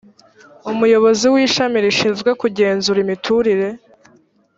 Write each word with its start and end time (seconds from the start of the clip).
umuyobozi 0.71 1.25
w 1.33 1.35
ishami 1.45 1.77
rishinzwe 1.85 2.29
kugenzura 2.41 2.99
imiturire 3.05 3.67